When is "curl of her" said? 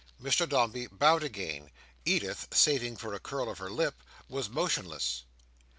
3.19-3.69